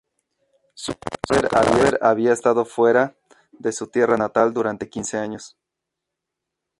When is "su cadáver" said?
0.73-1.99